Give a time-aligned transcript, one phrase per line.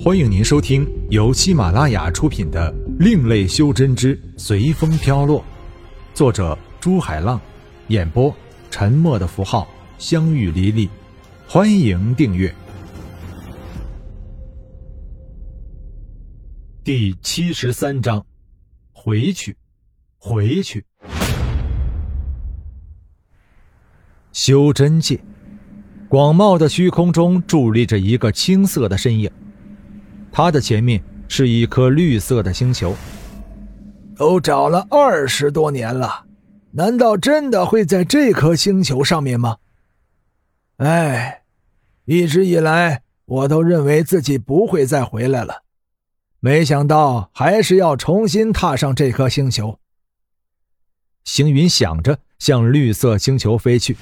[0.00, 5.40] 欢迎您收听由喜马拉雅出品的《另类修真之随风飘落》，
[6.14, 7.40] 作者朱海浪，
[7.88, 8.32] 演播
[8.70, 9.66] 沉默的符号、
[9.98, 10.88] 相遇离离。
[11.48, 12.54] 欢迎订阅。
[16.84, 18.24] 第七十三章，
[18.92, 19.56] 回去，
[20.16, 20.84] 回去。
[24.32, 25.18] 修真界，
[26.08, 29.28] 广袤的虚空中伫立着一个青色的身影。
[30.40, 32.94] 他的前面是一颗绿色的星球。
[34.14, 36.26] 都找了二十多年了，
[36.70, 39.56] 难道真的会在这颗星球上面吗？
[40.76, 41.42] 哎，
[42.04, 45.64] 一直以来我都认为自己不会再回来了，
[46.38, 49.80] 没想到还是要重新踏上这颗星球。
[51.24, 53.96] 行云想着，向绿色星球飞去。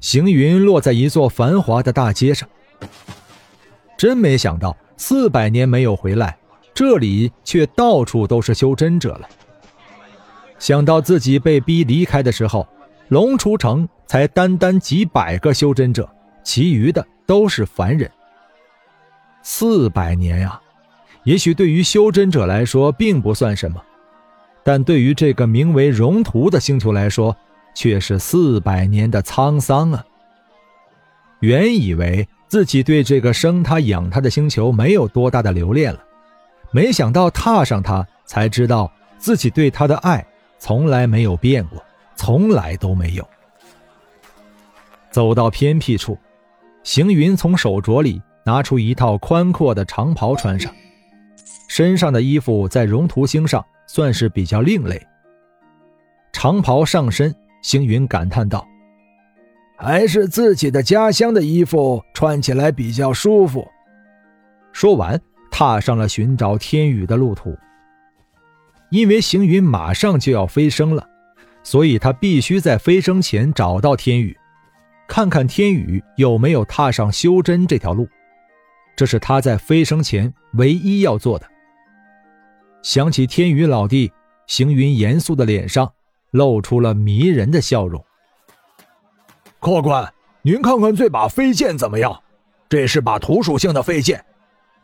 [0.00, 2.48] 行云落在一座繁华的大街上。
[4.04, 6.36] 真没想到，四百年没有回来，
[6.74, 9.26] 这里却到处都是修真者了。
[10.58, 12.68] 想到自己被逼离开的时候，
[13.08, 16.06] 龙雏城才单单几百个修真者，
[16.42, 18.10] 其余的都是凡人。
[19.42, 20.60] 四百年呀，
[21.22, 23.82] 也许对于修真者来说并不算什么，
[24.62, 27.34] 但对于这个名为荣图的星球来说，
[27.74, 30.04] 却是四百年的沧桑啊。
[31.40, 32.28] 原以为。
[32.46, 36.00] 自己对这个生他养他的星球没有多大的留恋了，
[36.70, 40.24] 没想到踏上它，才知道自己对他的爱
[40.58, 41.82] 从来没有变过，
[42.14, 43.28] 从来都没有。
[45.10, 46.18] 走到偏僻处，
[46.82, 50.72] 行云从手镯里拿出一套宽阔的长袍穿上，
[51.68, 55.00] 身上的衣服在荣图星上算是比较另类。
[56.32, 58.66] 长袍上身，行云感叹道。
[59.76, 63.66] 还是自己的家乡的衣服穿起来比较舒服。
[64.72, 67.56] 说完，踏上了寻找天宇的路途。
[68.90, 71.08] 因为行云马上就要飞升了，
[71.62, 74.36] 所以他必须在飞升前找到天宇，
[75.08, 78.08] 看看天宇有没有踏上修真这条路。
[78.94, 81.48] 这是他在飞升前唯一要做的。
[82.82, 84.12] 想起天宇老弟，
[84.46, 85.92] 行云严肃的脸上
[86.30, 88.04] 露出了迷人的笑容。
[89.64, 92.20] 客官，您看看这把飞剑怎么样？
[92.68, 94.22] 这是把土属性的飞剑，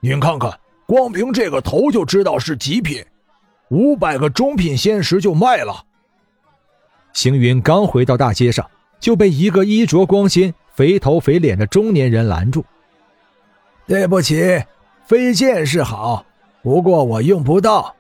[0.00, 3.04] 您看看，光凭这个头就知道是极品，
[3.68, 5.84] 五百个中品仙石就卖了。
[7.12, 8.66] 行云刚回到大街上，
[8.98, 12.64] 就被一个衣着光鲜、肥头肥脸的中年人拦住。
[13.86, 14.64] 对不起，
[15.04, 16.24] 飞剑是好，
[16.62, 17.94] 不过我用不到。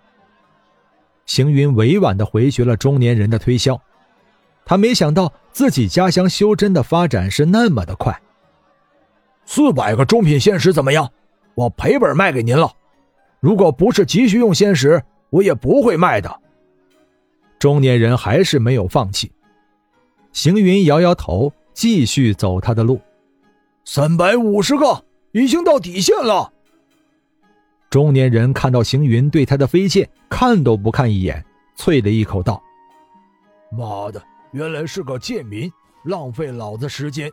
[1.26, 3.78] 行云委婉地回绝了中年人的推销。
[4.70, 8.16] 他没想到自己家乡修真的发展是那么的快。
[9.44, 11.10] 四百个中品仙石怎么样？
[11.56, 12.72] 我赔本卖给您了。
[13.40, 16.40] 如果不是急需用仙石，我也不会卖的。
[17.58, 19.32] 中年人还是没有放弃。
[20.30, 23.00] 行云摇摇头，继续走他的路。
[23.84, 26.52] 三百五十个，已经到底线了。
[27.90, 31.44] 中年人看到行云对他的飞剑看都不看一眼，
[31.76, 32.62] 啐了一口道
[33.76, 35.70] ：“妈的！”原来是个贱民，
[36.04, 37.30] 浪费老子时间。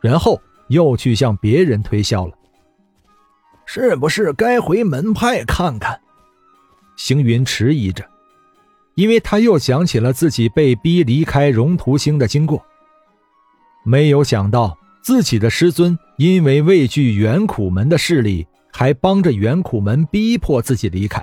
[0.00, 2.32] 然后又去向别人推销了。
[3.66, 5.98] 是不是该回门派看看？
[6.96, 8.08] 星云迟疑着，
[8.94, 12.64] 因为他又想起了自己被逼离开荣图星的经过。
[13.82, 21.20] 没有想到自己的师尊因为畏惧元苦门的势力，还帮着元苦门逼迫自己离开。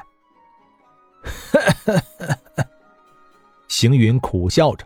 [1.24, 2.38] 哈哈哈
[3.72, 4.86] 行云苦笑着，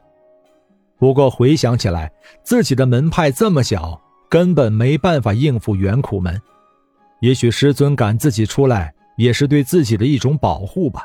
[0.99, 2.11] 不过回想起来，
[2.43, 6.39] 自己的门派这么小，根本没办法应付元苦门。
[7.19, 11.03] 也许师尊赶自己出来，也是对自己的一种保护吧。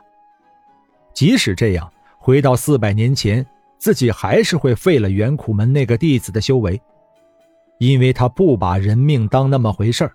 [1.14, 3.44] 即使这样，回到四百年前，
[3.78, 6.78] 自己还是会废了元苦门那个弟子的修为，
[7.78, 10.12] 因为他不把人命当那么回事儿。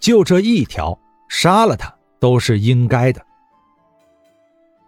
[0.00, 3.22] 就这一条，杀了他都是应该的。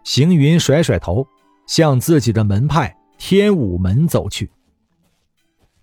[0.03, 1.23] 行云甩甩头。
[1.67, 4.49] 向自己的门派天武门走去。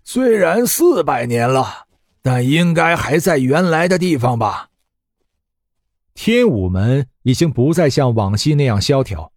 [0.03, 1.87] 虽然四百年了，
[2.21, 4.71] 但应该还在原来的地方吧？
[6.15, 9.33] 天武门已经不再像往昔那样萧条，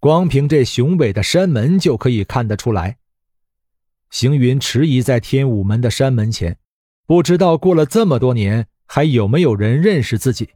[0.00, 2.96] 光凭这雄伟的山门就可以看得出来。
[4.10, 6.56] 行云迟疑在天武门的山门前，
[7.06, 10.48] 不知道过了这么多年，还有没有人认识自己。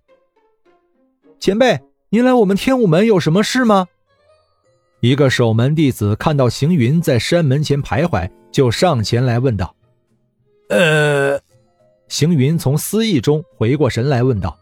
[1.38, 3.86] 前辈，您来我们天武门有什么事吗？
[5.00, 9.72] 一个守门弟子看到行云在山门前徘徊，就上前来问道
[10.70, 11.40] ：“呃，
[12.08, 14.58] 行云从思忆中回过神来，问道：“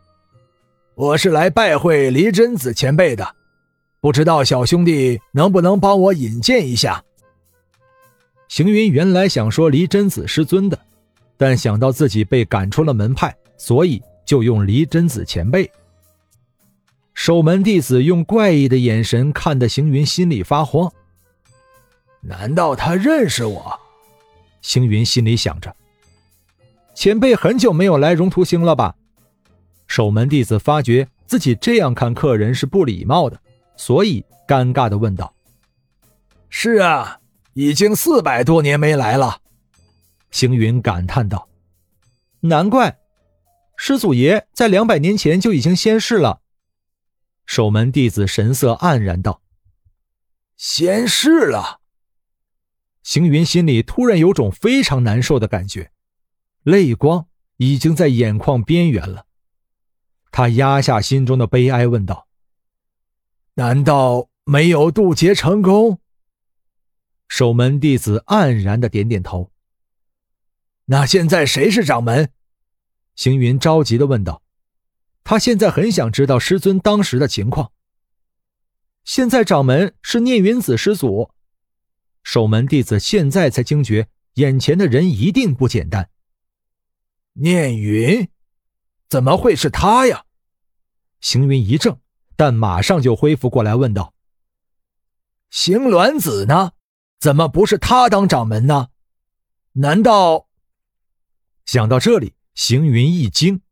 [0.94, 3.26] 我是来拜会黎真子前辈的，
[4.00, 7.02] 不知道小兄弟能不能帮我引荐一下？”
[8.48, 10.78] 行云原来想说黎真子师尊的，
[11.38, 15.70] 但想到自己被赶出了门派，所以就用黎真子前辈。
[17.16, 20.92] 守门弟子用怪异的眼神看得行云心里发慌。
[22.20, 23.80] 难道他认识我？
[24.60, 25.74] 星云心里想着。
[26.94, 28.94] 前辈很久没有来荣图星了吧？
[29.86, 33.40] 守门弟子发觉自己这样看客人是不礼貌的，
[33.76, 35.34] 所以尴尬的问道
[36.50, 37.20] ：“是啊，
[37.54, 39.40] 已经四百多年没来了。”
[40.30, 41.48] 星云感叹道
[42.40, 42.98] ：“难怪，
[43.74, 46.40] 师祖爷在两百年前就已经仙逝了。”
[47.46, 49.40] 守门弟子神色黯然道
[50.56, 51.80] ：“仙逝了。”
[53.02, 55.92] 行云心里突然有种非常难受的感觉。
[56.64, 57.28] 泪光
[57.58, 59.26] 已经在眼眶边缘了，
[60.32, 62.26] 他压下心中的悲哀，问道
[63.54, 66.00] ：“难道没有渡劫成功？”
[67.28, 69.52] 守门弟子黯然的点点头。
[70.86, 72.30] 那现在谁是掌门？
[73.14, 74.42] 行云着急的问道。
[75.28, 77.72] 他现在很想知道师尊当时的情况。
[79.02, 81.32] 现在掌门是聂云子师祖。
[82.22, 86.10] 守门弟子现在才惊觉，眼前的人一定不简单。
[87.32, 88.28] 念云，
[89.08, 90.26] 怎么会是他呀？
[91.20, 91.98] 行云一怔，
[92.36, 94.14] 但马上就恢复过来，问道
[95.50, 96.74] ：“行鸾子呢？
[97.18, 98.90] 怎么不是他当掌门呢？
[99.72, 100.46] 难道……”
[101.66, 103.62] 想到这里，行云一惊。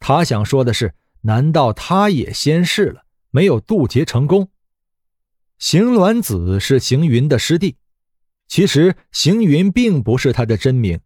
[0.00, 4.48] 他想说的是：难道他也仙逝了，没有渡劫成功？
[5.58, 7.76] 行鸾子是行云的师弟，
[8.48, 10.98] 其实行云并不是他的真名。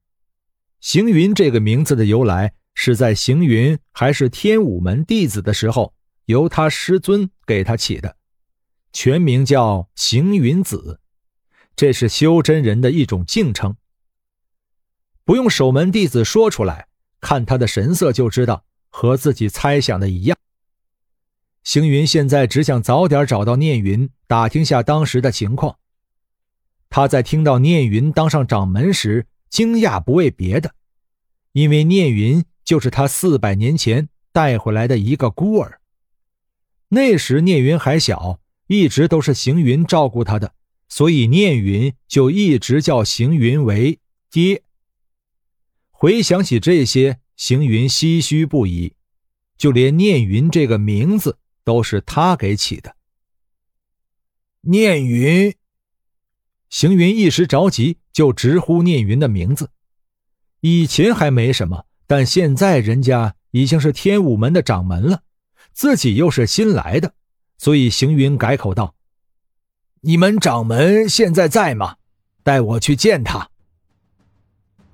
[0.81, 5.93] 行云这个名字的由来，是在行云还是天武门弟子的时候，
[6.26, 8.17] 由他师尊给他起的，
[8.93, 11.00] 全名叫行云子，
[11.75, 13.76] 这是修真人的一种敬称。
[15.25, 16.87] 不用守门弟子说出来，
[17.20, 18.64] 看他的神色就知道
[18.96, 20.38] 和自己猜想的一样。
[21.64, 25.79] 行云现在只想早点找到念云，打听下当时的情况。
[26.88, 29.26] 他在听到念云当上掌门时。
[29.50, 30.75] 惊讶不为别的，
[31.52, 35.81] 因为念云就是他四百年前带回来的一个孤儿。
[36.88, 40.55] 那时念云还小，一直都是行云照顾他的，
[40.88, 44.64] 所以念云就一直叫行云为爹。
[45.93, 48.94] 回想起这些，行云唏嘘不已，
[49.56, 52.96] 就连念云这个名字都是他给起的。
[54.62, 55.54] 念云。
[56.70, 59.70] 行云一时着急，就直呼念云的名字。
[60.60, 65.22] 以前还没什么，但现在人家已经是天武门的掌门了，
[65.72, 67.14] 自己又是新来的，
[67.58, 68.96] 所以行云改口道
[70.02, 71.96] ：“你们掌门现在在吗？
[72.42, 73.50] 带我去见他。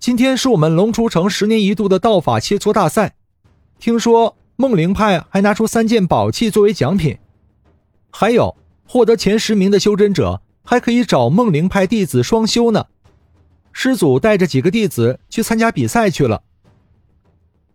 [0.01, 3.15] 今天是我们龙出城十年一度的道法切磋大赛，
[3.79, 7.19] 听说梦灵派还拿出三件宝器作为奖品，
[8.11, 8.57] 还有
[8.89, 12.87] 获得前十名的修真者。”还可以找梦灵派弟子双修呢，
[13.73, 16.43] 师祖带着几个弟子去参加比赛去了。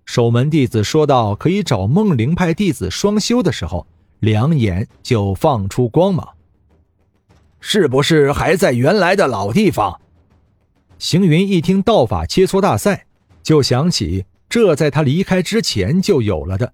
[0.05, 3.85] 守门弟子说到可以找梦灵派弟子双修的时候，
[4.19, 6.29] 两眼就放出光芒。
[7.59, 9.99] 是不是还在原来的老地方？
[10.97, 13.05] 行云一听道法切磋大赛，
[13.43, 16.73] 就想起这在他离开之前就有了的，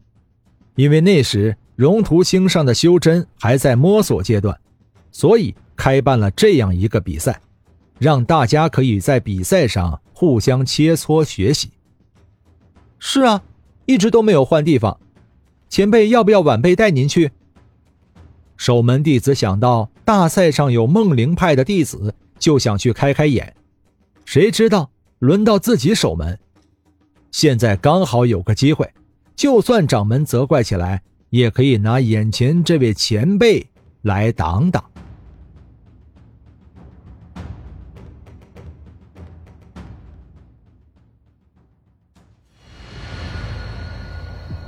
[0.75, 4.60] 因为那时荣图星上的修真还在摸索阶段，
[5.12, 5.56] 所以。
[5.74, 7.42] 开办了这样一个比赛，
[7.98, 11.72] 让大家可以在比赛上互相切磋学习。
[13.00, 13.42] 是啊，
[13.88, 15.00] 一直都没有换地方，
[15.70, 17.32] 前辈要不要晚辈带您去？
[18.58, 23.56] 守门弟子想到大赛上有梦灵派的弟子，就想去开开眼。
[24.32, 26.40] 谁知道轮到自己守门，
[27.34, 28.90] 现在刚好有个机会，
[29.36, 33.68] 就算掌门责怪起来，也可以拿眼前这位前辈
[34.04, 34.82] 来挡挡。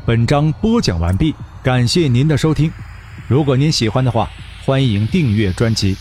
[0.06, 2.70] 本章播讲完毕，感谢您的收听。
[3.30, 4.30] 如果您喜欢的话，
[4.66, 5.96] 欢迎订阅专辑，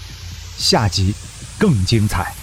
[0.56, 1.14] 下集
[1.60, 2.41] 更精彩。